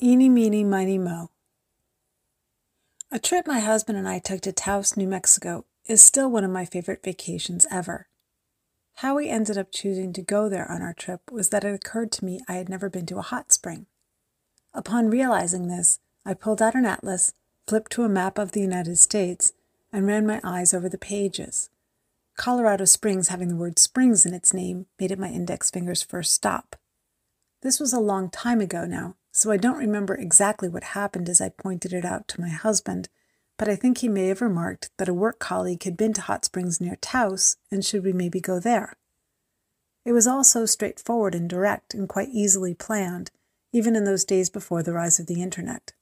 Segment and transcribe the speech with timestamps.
[0.00, 1.30] Eeny, meeny, miny, mo.
[3.10, 6.52] A trip my husband and I took to Taos, New Mexico is still one of
[6.52, 8.06] my favorite vacations ever.
[8.98, 12.12] How we ended up choosing to go there on our trip was that it occurred
[12.12, 13.86] to me I had never been to a hot spring.
[14.72, 17.34] Upon realizing this, I pulled out an atlas,
[17.66, 19.52] flipped to a map of the United States,
[19.92, 21.70] and ran my eyes over the pages.
[22.36, 26.32] Colorado Springs, having the word springs in its name, made it my index finger's first
[26.32, 26.76] stop.
[27.62, 31.40] This was a long time ago now, so I don't remember exactly what happened as
[31.40, 33.08] I pointed it out to my husband,
[33.56, 36.44] but I think he may have remarked that a work colleague had been to hot
[36.44, 38.96] springs near Taos, and should we maybe go there?
[40.04, 43.30] It was all so straightforward and direct and quite easily planned,
[43.72, 45.92] even in those days before the rise of the internet.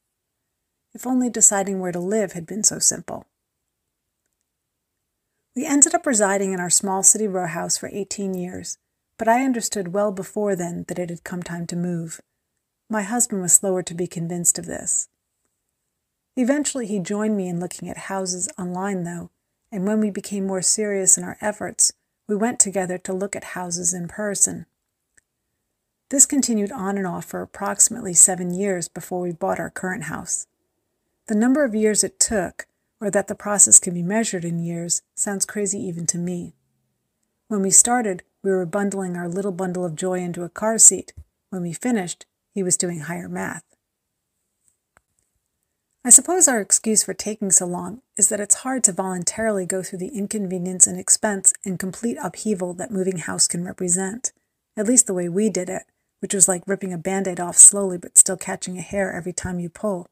[0.94, 3.26] If only deciding where to live had been so simple.
[5.54, 8.78] We ended up residing in our small city row house for 18 years,
[9.18, 12.22] but I understood well before then that it had come time to move.
[12.88, 15.08] My husband was slower to be convinced of this.
[16.36, 19.30] Eventually, he joined me in looking at houses online, though,
[19.72, 21.92] and when we became more serious in our efforts,
[22.28, 24.66] we went together to look at houses in person.
[26.10, 30.46] This continued on and off for approximately seven years before we bought our current house.
[31.26, 32.66] The number of years it took,
[33.00, 36.54] or that the process can be measured in years, sounds crazy even to me.
[37.48, 41.12] When we started, we were bundling our little bundle of joy into a car seat.
[41.50, 43.62] When we finished, he was doing higher math.
[46.02, 49.82] I suppose our excuse for taking so long is that it's hard to voluntarily go
[49.82, 54.32] through the inconvenience and expense and complete upheaval that moving house can represent,
[54.74, 55.82] at least the way we did it,
[56.20, 59.34] which was like ripping a band aid off slowly but still catching a hair every
[59.34, 60.06] time you pull.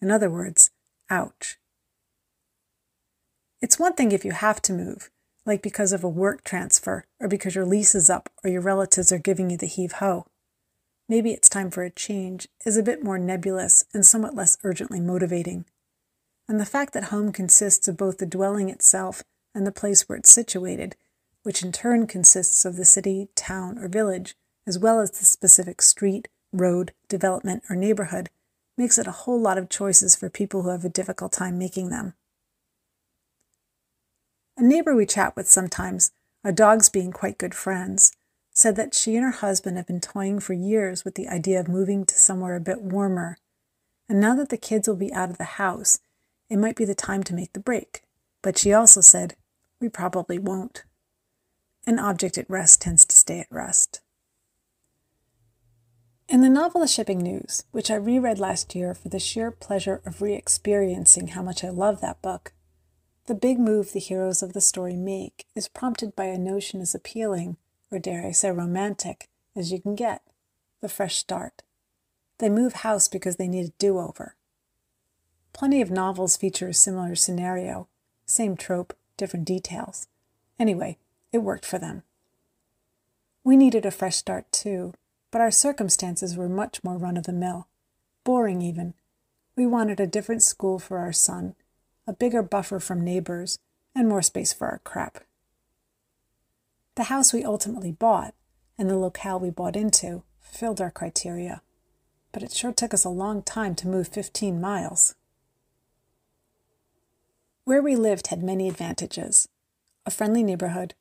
[0.00, 0.70] In other words,
[1.10, 1.58] ouch.
[3.60, 5.10] It's one thing if you have to move,
[5.44, 9.12] like because of a work transfer, or because your lease is up, or your relatives
[9.12, 10.24] are giving you the heave ho
[11.10, 15.00] maybe it's time for a change, is a bit more nebulous and somewhat less urgently
[15.00, 15.64] motivating.
[16.48, 20.16] And the fact that home consists of both the dwelling itself and the place where
[20.16, 20.94] it's situated,
[21.42, 24.36] which in turn consists of the city, town, or village,
[24.68, 28.30] as well as the specific street, road, development, or neighborhood,
[28.78, 31.90] makes it a whole lot of choices for people who have a difficult time making
[31.90, 32.14] them.
[34.56, 36.12] A neighbor we chat with sometimes,
[36.44, 38.12] our dogs being quite good friends,
[38.52, 41.68] said that she and her husband have been toying for years with the idea of
[41.68, 43.38] moving to somewhere a bit warmer.
[44.08, 46.00] And now that the kids will be out of the house,
[46.48, 48.02] it might be the time to make the break.
[48.42, 49.36] But she also said,
[49.80, 50.84] we probably won't.
[51.86, 54.00] An object at rest tends to stay at rest.
[56.28, 60.00] In the novel The Shipping News, which I reread last year for the sheer pleasure
[60.04, 62.52] of re experiencing how much I love that book,
[63.26, 66.94] the big move the heroes of the story make is prompted by a notion as
[66.94, 67.56] appealing
[67.90, 70.22] or dare I say romantic, as you can get
[70.80, 71.62] the fresh start.
[72.38, 74.36] They move house because they need a do over.
[75.52, 77.88] Plenty of novels feature a similar scenario,
[78.24, 80.06] same trope, different details.
[80.58, 80.96] Anyway,
[81.32, 82.02] it worked for them.
[83.44, 84.94] We needed a fresh start too,
[85.30, 87.68] but our circumstances were much more run of the mill,
[88.24, 88.94] boring even.
[89.56, 91.54] We wanted a different school for our son,
[92.06, 93.58] a bigger buffer from neighbors,
[93.94, 95.18] and more space for our crap.
[96.96, 98.34] The house we ultimately bought
[98.76, 101.62] and the locale we bought into fulfilled our criteria,
[102.32, 105.14] but it sure took us a long time to move 15 miles.
[107.64, 109.48] Where we lived had many advantages
[110.06, 110.94] a friendly neighborhood,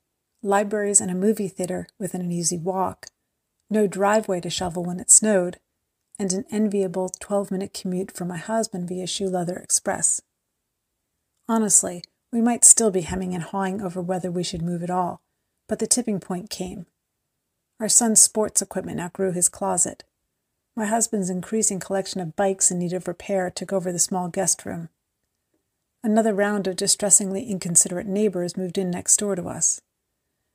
[0.44, 3.07] libraries, and a movie theater within an easy walk,
[3.69, 5.57] no driveway to shovel when it snowed,
[6.19, 10.21] and an enviable 12 minute commute for my husband via Shoe Leather Express.
[11.47, 15.21] Honestly, we might still be hemming and hawing over whether we should move at all,
[15.69, 16.85] but the tipping point came.
[17.80, 20.03] Our son's sports equipment outgrew his closet.
[20.75, 24.66] My husband's increasing collection of bikes in need of repair took over the small guest
[24.66, 24.90] room.
[26.03, 29.80] Another round of distressingly inconsiderate neighbors moved in next door to us.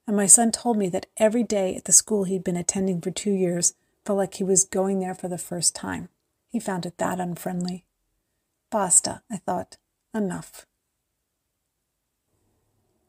[0.07, 3.11] And my son told me that every day at the school he'd been attending for
[3.11, 6.09] two years felt like he was going there for the first time.
[6.51, 7.85] He found it that unfriendly.
[8.71, 9.77] Basta, I thought.
[10.13, 10.67] Enough.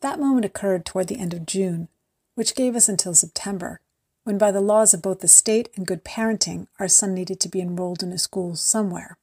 [0.02, 1.88] That moment occurred toward the end of June,
[2.36, 3.80] which gave us until September,
[4.24, 7.50] when by the laws of both the state and good parenting, our son needed to
[7.50, 9.18] be enrolled in a school somewhere.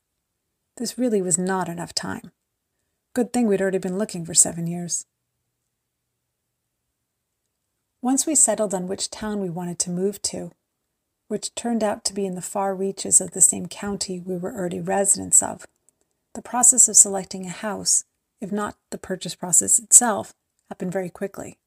[0.76, 2.32] This really was not enough time.
[3.14, 5.06] Good thing we'd already been looking for seven years.
[8.00, 10.50] Once we settled on which town we wanted to move to,
[11.29, 14.55] which turned out to be in the far reaches of the same county we were
[14.55, 15.67] already residents of,
[16.35, 18.05] the process of selecting a house,
[18.41, 20.35] if not the purchase process itself,
[20.69, 21.59] happened very quickly.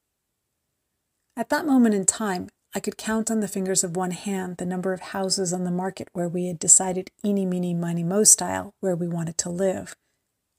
[1.38, 4.64] At that moment in time, I could count on the fingers of one hand the
[4.64, 8.72] number of houses on the market where we had decided eeny, meeny, miny, mo style
[8.80, 9.94] where we wanted to live,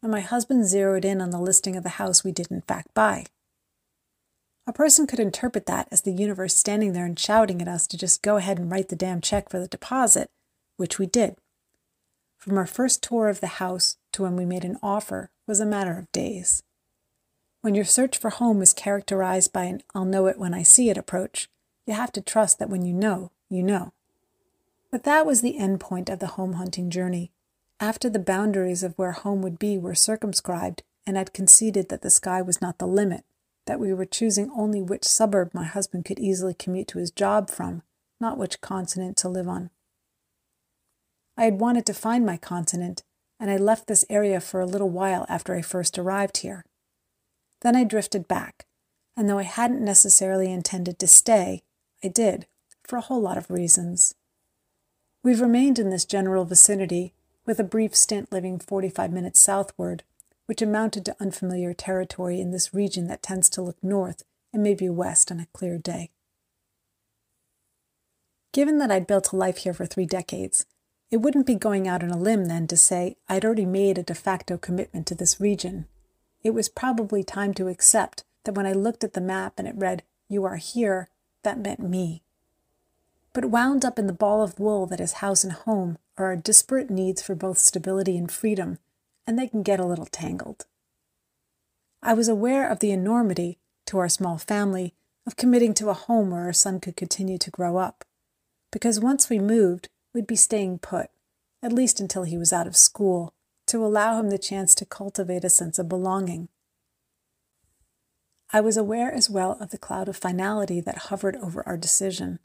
[0.04, 2.94] and my husband zeroed in on the listing of the house we did in fact
[2.94, 3.26] buy.
[4.68, 7.98] A person could interpret that as the universe standing there and shouting at us to
[7.98, 10.30] just go ahead and write the damn check for the deposit,
[10.76, 11.38] which we did.
[12.38, 15.66] From our first tour of the house to when we made an offer was a
[15.66, 16.62] matter of days.
[17.62, 20.90] When your search for home is characterized by an I'll know it when I see
[20.90, 21.50] it approach,
[21.86, 23.94] you have to trust that when you know, you know.
[24.92, 27.32] But that was the end point of the home hunting journey.
[27.80, 32.10] After the boundaries of where home would be were circumscribed, and I'd conceded that the
[32.10, 33.24] sky was not the limit,
[33.66, 37.50] that we were choosing only which suburb my husband could easily commute to his job
[37.50, 37.84] from,
[38.20, 39.70] not which continent to live on.
[41.38, 43.04] I had wanted to find my continent,
[43.40, 46.66] and I left this area for a little while after I first arrived here.
[47.68, 48.66] Then I drifted back,
[49.18, 51.64] and though I hadn't necessarily intended to stay,
[52.02, 52.48] I did,
[52.86, 54.16] for a whole lot of reasons.
[55.22, 57.14] We've remained in this general vicinity,
[57.46, 60.04] with a brief stint living 45 minutes southward,
[60.46, 64.24] which amounted to unfamiliar territory in this region that tends to look north
[64.54, 66.10] and maybe west on a clear day.
[68.54, 70.66] Given that I'd built a life here for three decades,
[71.12, 74.04] it wouldn't be going out on a limb then to say I'd already made a
[74.04, 75.88] de facto commitment to this region.
[76.48, 79.76] It was probably time to accept that when I looked at the map and it
[79.76, 81.10] read, You are here,
[81.44, 82.24] that meant me.
[83.34, 86.38] But wound up in the ball of wool that is house and home are our
[86.38, 88.80] disparate needs for both stability and freedom,
[89.28, 90.66] and they can get a little tangled.
[92.02, 93.58] I was aware of the enormity,
[93.88, 94.94] to our small family,
[95.26, 98.06] of committing to a home where our son could continue to grow up,
[98.72, 101.10] because once we moved, we'd be staying put,
[101.62, 103.34] at least until he was out of school,
[103.68, 106.50] to allow him the chance to cultivate a sense of belonging.
[108.52, 112.40] I was aware as well of the cloud of finality that hovered over our decision,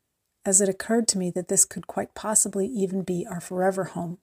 [0.45, 4.19] as it occurred to me that this could quite possibly even be our forever home.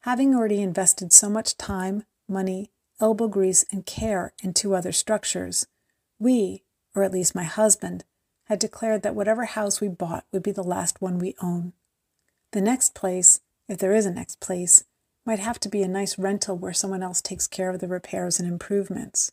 [0.00, 5.66] Having already invested so much time, money, elbow grease, and care in two other structures,
[6.18, 8.04] we, or at least my husband,
[8.44, 11.72] had declared that whatever house we bought would be the last one we own.
[12.52, 14.84] The next place, if there is a next place,
[15.26, 18.38] might have to be a nice rental where someone else takes care of the repairs
[18.38, 19.32] and improvements.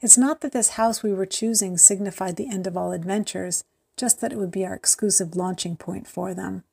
[0.00, 3.64] It's not that this house we were choosing signified the end of all adventures,
[3.96, 6.64] just that it would be our exclusive launching point for them.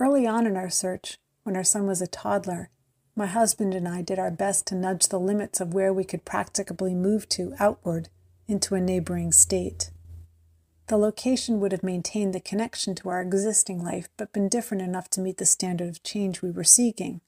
[0.00, 2.70] Early on in our search, when our son was a toddler,
[3.14, 6.24] my husband and I did our best to nudge the limits of where we could
[6.24, 8.08] practicably move to outward
[8.48, 9.90] into a neighboring state.
[10.92, 15.08] The location would have maintained the connection to our existing life, but been different enough
[15.12, 17.22] to meet the standard of change we were seeking.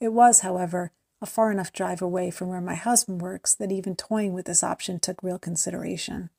[0.00, 3.96] It was, however, a far enough drive away from where my husband works that even
[3.96, 6.30] toying with this option took real consideration.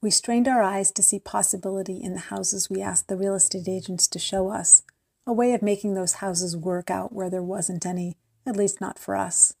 [0.00, 3.66] We strained our eyes to see possibility in the houses we asked the real estate
[3.66, 4.84] agents to show us,
[5.26, 9.00] a way of making those houses work out where there wasn't any, at least not
[9.00, 9.54] for us.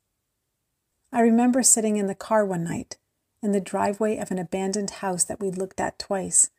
[1.12, 2.96] I remember sitting in the car one night,
[3.46, 6.50] in the driveway of an abandoned house that we'd looked at twice,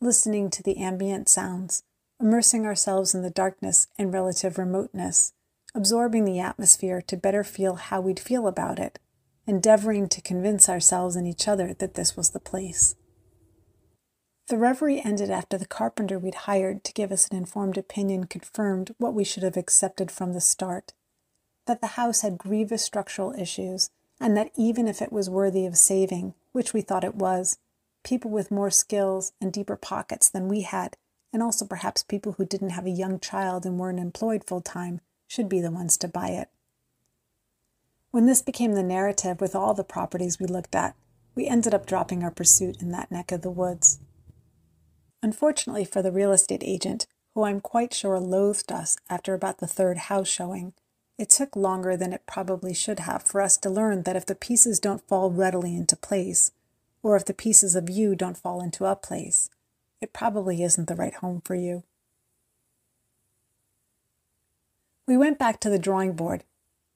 [0.00, 1.82] listening to the ambient sounds,
[2.20, 5.32] immersing ourselves in the darkness and relative remoteness,
[5.74, 9.00] absorbing the atmosphere to better feel how we'd feel about it,
[9.44, 12.94] endeavoring to convince ourselves and each other that this was the place.
[14.46, 18.94] The reverie ended after the carpenter we'd hired to give us an informed opinion confirmed
[18.98, 20.92] what we should have accepted from the start
[21.66, 25.76] that the house had grievous structural issues, and that even if it was worthy of
[25.76, 27.58] saving, which we thought it was,
[28.02, 30.96] people with more skills and deeper pockets than we had,
[31.32, 35.00] and also perhaps people who didn't have a young child and weren't employed full time,
[35.26, 36.48] should be the ones to buy it.
[38.10, 40.94] When this became the narrative with all the properties we looked at,
[41.34, 43.98] we ended up dropping our pursuit in that neck of the woods.
[45.22, 49.66] Unfortunately for the real estate agent, who I'm quite sure loathed us after about the
[49.66, 50.72] third house showing,
[51.18, 54.34] it took longer than it probably should have for us to learn that if the
[54.34, 56.52] pieces don't fall readily into place,
[57.02, 59.48] or if the pieces of you don't fall into a place,
[60.00, 61.84] it probably isn't the right home for you.
[65.06, 66.44] We went back to the drawing board,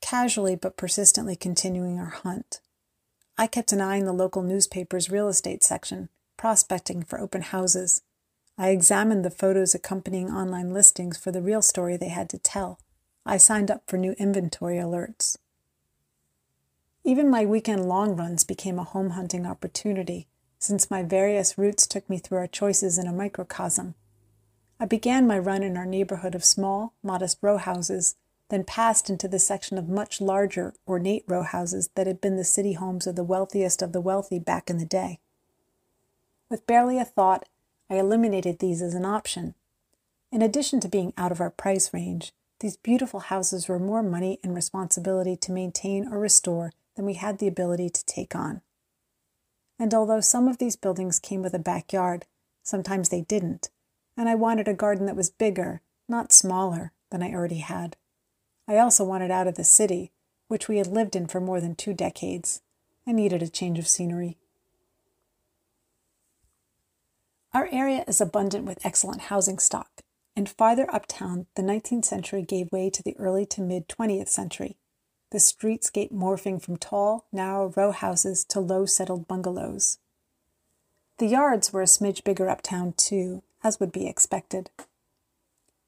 [0.01, 2.61] casually but persistently continuing our hunt.
[3.39, 8.03] I kept an eye on the local newspaper's real estate section, prospecting for open houses.
[8.59, 12.81] I examined the photos accompanying online listings for the real story they had to tell.
[13.25, 15.37] I signed up for new inventory alerts.
[17.05, 22.09] Even my weekend long runs became a home hunting opportunity, since my various routes took
[22.09, 23.95] me through our choices in a microcosm.
[24.79, 28.17] I began my run in our neighborhood of small, modest row houses,
[28.49, 32.45] then passed into the section of much larger, ornate row houses that had been the
[32.45, 35.21] city homes of the wealthiest of the wealthy back in the day.
[36.49, 37.49] With barely a thought,
[37.89, 39.55] I eliminated these as an option.
[40.33, 44.39] In addition to being out of our price range, these beautiful houses were more money
[44.45, 48.61] and responsibility to maintain or restore than we had the ability to take on.
[49.79, 52.27] And although some of these buildings came with a backyard,
[52.63, 53.71] sometimes they didn't,
[54.17, 57.97] and I wanted a garden that was bigger, not smaller, than I already had.
[58.69, 60.13] I also wanted out of the city,
[60.49, 62.61] which we had lived in for more than two decades.
[63.07, 64.37] I needed a change of scenery.
[67.53, 70.00] Our area is abundant with excellent housing stock,
[70.41, 74.79] and farther uptown, the 19th century gave way to the early to mid 20th century,
[75.33, 79.99] the streetscape morphing from tall, narrow row houses to low settled bungalows.
[81.19, 84.71] The yards were a smidge bigger uptown, too, as would be expected.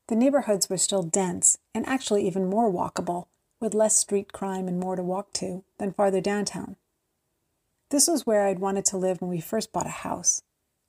[0.08, 3.28] The neighborhoods were still dense and actually even more walkable,
[3.58, 6.76] with less street crime and more to walk to than farther downtown.
[7.88, 10.42] This was where I'd wanted to live when we first bought a house,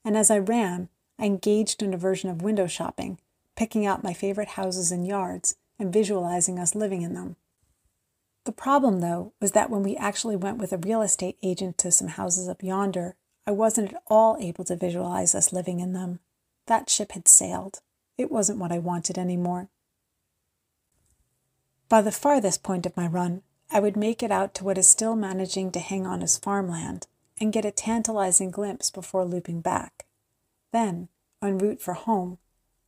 [0.03, 3.20] and as I ran, I engaged in a version of window shopping,
[3.56, 7.36] picking out my favorite houses and yards and visualizing us living in them.
[8.46, 11.92] The problem, though, was that when we actually went with a real estate agent to
[11.92, 13.16] some houses up yonder,
[13.48, 16.20] I wasn't at all able to visualize us living in them.
[16.68, 17.82] That ship had sailed.
[18.18, 19.70] It wasn't what I wanted anymore.
[21.90, 24.90] By the farthest point of my run, I would make it out to what is
[24.90, 27.08] still managing to hang on as farmland
[27.40, 30.06] and get a tantalizing glimpse before looping back.
[30.72, 31.10] Then,
[31.42, 32.38] en route for home,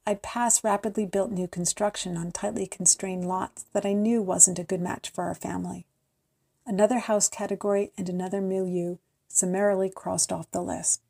[0.07, 4.63] I'd pass rapidly built new construction on tightly constrained lots that I knew wasn't a
[4.63, 5.87] good match for our family.
[6.65, 8.97] Another house category and another milieu
[9.27, 11.01] summarily crossed off the list.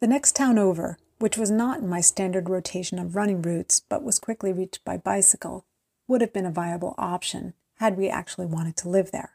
[0.00, 4.02] The next town over, which was not in my standard rotation of running routes but
[4.02, 5.64] was quickly reached by bicycle,
[6.06, 9.32] would have been a viable option had we actually wanted to live there.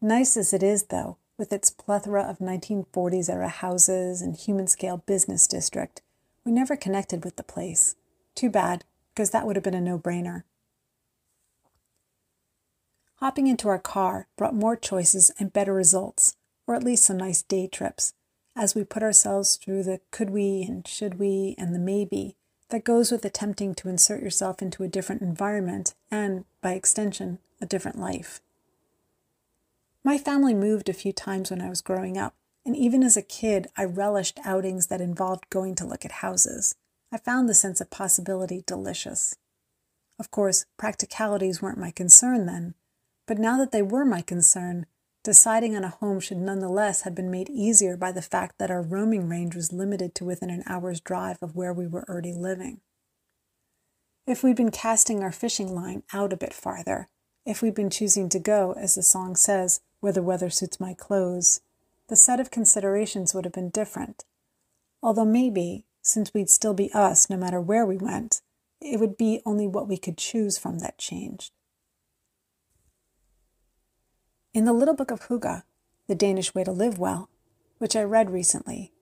[0.00, 4.98] Nice as it is, though, with its plethora of 1940s era houses and human scale
[4.98, 6.00] business district,
[6.44, 7.96] we never connected with the place.
[8.34, 10.42] Too bad, because that would have been a no brainer.
[13.16, 16.36] Hopping into our car brought more choices and better results,
[16.66, 18.12] or at least some nice day trips,
[18.56, 22.36] as we put ourselves through the could we and should we and the maybe
[22.70, 27.66] that goes with attempting to insert yourself into a different environment and, by extension, a
[27.66, 28.40] different life.
[30.02, 32.34] My family moved a few times when I was growing up,
[32.64, 36.74] and even as a kid, I relished outings that involved going to look at houses.
[37.12, 39.36] I found the sense of possibility delicious.
[40.18, 42.74] Of course, practicalities weren't my concern then,
[43.26, 44.86] but now that they were my concern,
[45.22, 48.82] deciding on a home should nonetheless have been made easier by the fact that our
[48.82, 52.80] roaming range was limited to within an hour's drive of where we were already living.
[54.26, 57.08] If we'd been casting our fishing line out a bit farther,
[57.44, 60.94] if we'd been choosing to go, as the song says, where the weather suits my
[60.94, 61.60] clothes,
[62.08, 64.24] the set of considerations would have been different.
[65.02, 68.42] Although maybe, since we'd still be us no matter where we went,
[68.80, 71.52] it would be only what we could choose from that changed.
[74.52, 75.62] In the Little Book of Hygge,
[76.06, 77.28] The Danish Way to Live Well,
[77.78, 78.92] which I read recently,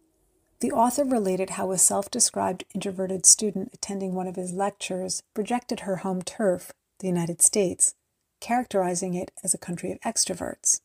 [0.60, 5.80] the author related how a self described introverted student attending one of his lectures projected
[5.80, 7.94] her home turf, the United States,
[8.40, 10.80] characterizing it as a country of extroverts.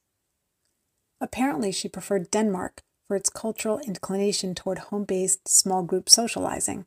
[1.19, 6.85] Apparently, she preferred Denmark for its cultural inclination toward home based small group socializing.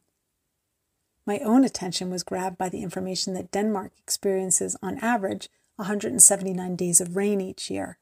[1.27, 7.01] My own attention was grabbed by the information that Denmark experiences, on average, 179 days
[7.01, 7.99] of rain each year.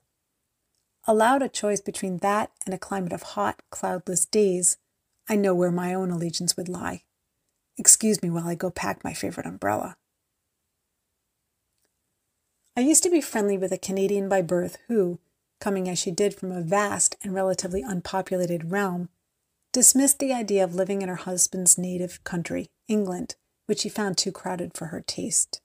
[1.07, 4.77] Allowed a choice between that and a climate of hot, cloudless days,
[5.29, 7.03] I know where my own allegiance would lie.
[7.77, 9.97] Excuse me while I go pack my favorite umbrella.
[12.77, 15.19] I used to be friendly with a Canadian by birth who,
[15.61, 19.09] coming as she did from a vast and relatively unpopulated realm,
[19.73, 23.37] dismissed the idea of living in her husband's native country, England,
[23.67, 25.61] which she found too crowded for her taste.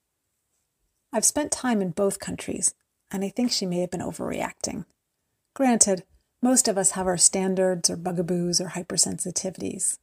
[1.12, 2.74] I've spent time in both countries,
[3.12, 4.86] and I think she may have been overreacting.
[5.54, 6.04] Granted,
[6.42, 10.00] most of us have our standards or bugaboos or hypersensitivities.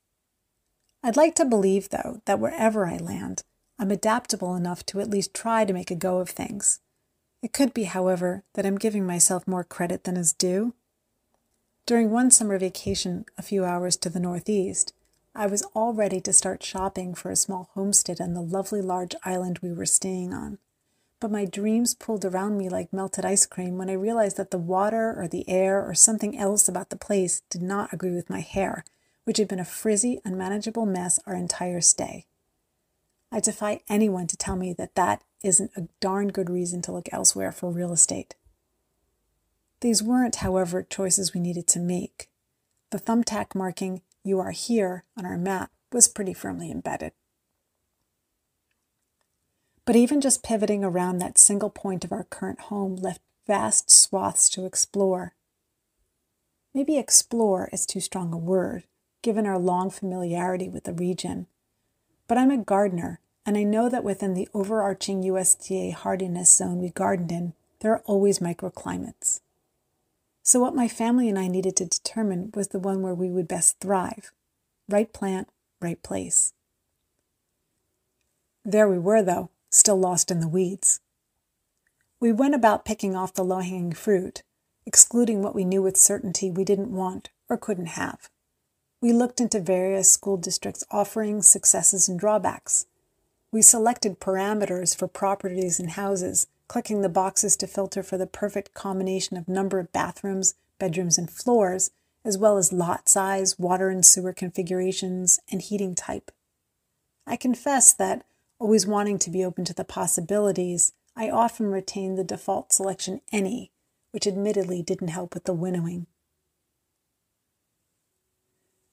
[1.03, 3.43] I'd like to believe, though, that wherever I land,
[3.79, 6.81] I'm adaptable enough to at least try to make a go of things
[7.43, 10.75] it could be, however, that I'm giving myself more credit than is due.
[11.87, 14.93] During one summer vacation a few hours to the northeast,
[15.35, 19.15] I was all ready to start shopping for a small homestead on the lovely large
[19.25, 20.59] island we were staying on.
[21.21, 24.59] But my dreams pulled around me like melted ice cream when I realized that the
[24.59, 28.41] water or the air or something else about the place did not agree with my
[28.41, 28.85] hair,
[29.25, 32.27] which had been a frizzy, unmanageable mess our entire stay.
[33.33, 37.09] I defy anyone to tell me that that isn't a darn good reason to look
[37.13, 38.35] elsewhere for real estate.
[39.81, 42.29] These weren't, however, choices we needed to make.
[42.91, 47.13] the thumbtack marking You Are Here on our map was pretty firmly embedded.
[49.85, 54.49] But even just pivoting around that single point of our current home left vast swaths
[54.51, 55.35] to explore.
[56.75, 58.85] Maybe explore is too strong a word,
[59.23, 61.47] given our long familiarity with the region.
[62.31, 66.91] But I'm a gardener, and I know that within the overarching USDA hardiness zone we
[66.91, 69.41] gardened in, there are always microclimates.
[70.45, 73.49] So, what my family and I needed to determine was the one where we would
[73.49, 74.31] best thrive
[74.89, 75.49] right plant,
[75.81, 76.53] right place.
[78.65, 81.01] There we were, though, still lost in the weeds.
[82.21, 84.45] We went about picking off the low hanging fruit,
[84.87, 88.31] excluding what we knew with certainty we didn't want or couldn't have.
[89.03, 92.87] We looked into various school districts' offerings, successes, and drawbacks.
[93.51, 98.75] We selected parameters for properties and houses, clicking the boxes to filter for the perfect
[98.75, 101.91] combination of number of bathrooms, bedrooms, and floors,
[102.27, 106.31] as well as lot size, water and sewer configurations, and heating type.
[107.27, 108.25] I confess that,
[108.59, 113.73] always wanting to be open to the possibilities, I often retained the default selection any,
[114.11, 116.07] which admittedly didn't help with the winnowing.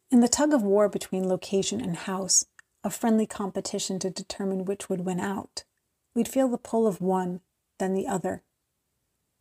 [0.10, 2.46] In the tug of war between location and house,
[2.84, 5.66] a friendly competition to determine which would win out,
[6.16, 7.42] we'd feel the pull of one,
[7.78, 8.42] then the other,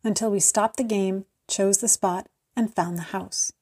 [0.03, 3.53] until we stopped the game, chose the spot, and found the house.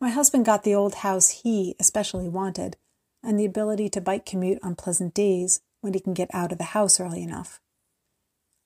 [0.00, 2.76] My husband got the old house he especially wanted,
[3.22, 6.58] and the ability to bike commute on pleasant days when he can get out of
[6.58, 7.60] the house early enough.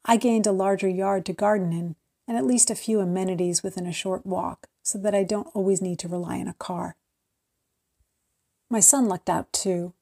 [0.04, 1.96] I gained a larger yard to garden in
[2.28, 5.80] and at least a few amenities within a short walk so that I don't always
[5.80, 6.96] need to rely on a car.
[8.68, 9.94] My son lucked out too.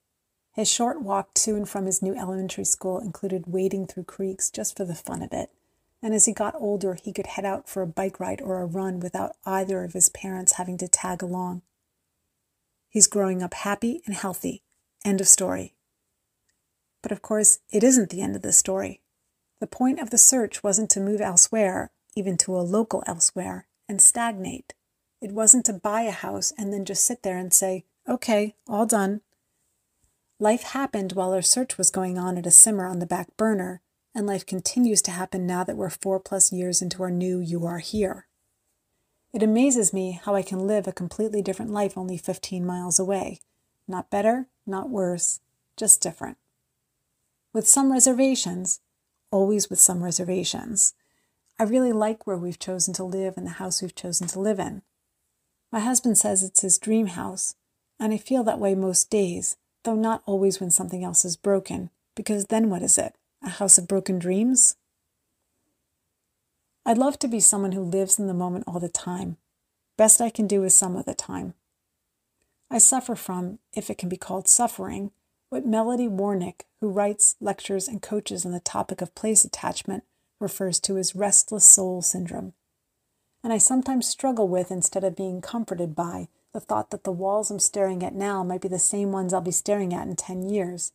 [0.54, 4.76] His short walk to and from his new elementary school included wading through creeks just
[4.76, 5.50] for the fun of it,
[6.02, 8.66] and as he got older, he could head out for a bike ride or a
[8.66, 11.62] run without either of his parents having to tag along.
[12.88, 14.62] He's growing up happy and healthy.
[15.04, 15.74] End of story.
[17.02, 19.02] But of course, it isn't the end of the story.
[19.60, 24.00] The point of the search wasn't to move elsewhere, even to a local elsewhere, and
[24.00, 24.74] stagnate.
[25.20, 28.86] It wasn't to buy a house and then just sit there and say, okay, all
[28.86, 29.20] done.
[30.38, 33.80] Life happened while our search was going on at a simmer on the back burner,
[34.14, 37.66] and life continues to happen now that we're four plus years into our new You
[37.66, 38.28] Are Here.
[39.34, 43.40] It amazes me how I can live a completely different life only 15 miles away.
[43.86, 45.40] Not better, not worse,
[45.76, 46.38] just different.
[47.52, 48.80] With some reservations,
[49.30, 50.94] always with some reservations.
[51.58, 54.60] I really like where we've chosen to live and the house we've chosen to live
[54.60, 54.82] in.
[55.70, 57.54] My husband says it's his dream house,
[58.00, 61.90] and I feel that way most days, though not always when something else is broken,
[62.14, 63.14] because then what is it?
[63.42, 64.76] A house of broken dreams?
[66.86, 69.36] I'd love to be someone who lives in the moment all the time.
[69.98, 71.54] Best I can do is some of the time.
[72.70, 75.10] I suffer from, if it can be called suffering,
[75.50, 80.04] what Melody Warnick, who writes, lectures, and coaches on the topic of place attachment,
[80.40, 82.52] refers to as restless soul syndrome.
[83.42, 87.50] And I sometimes struggle with, instead of being comforted by, the thought that the walls
[87.50, 90.48] I'm staring at now might be the same ones I'll be staring at in 10
[90.48, 90.92] years,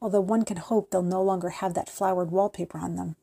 [0.00, 3.16] although one can hope they'll no longer have that flowered wallpaper on them.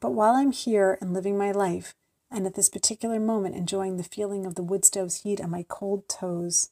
[0.00, 1.94] But while I'm here and living my life,
[2.30, 5.64] and at this particular moment enjoying the feeling of the wood stove's heat on my
[5.68, 6.70] cold toes,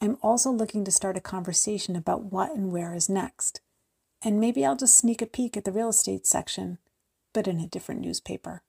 [0.00, 3.60] I'm also looking to start a conversation about what and where is next.
[4.22, 6.78] And maybe I'll just sneak a peek at the real estate section,
[7.32, 8.62] but in a different newspaper.